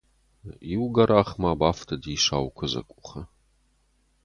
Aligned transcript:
Иу 0.71 0.85
гӕрах 0.95 1.29
ма 1.41 1.51
бафтыди 1.59 2.21
Саукуыдзы 2.25 2.81
къухы. 2.89 3.21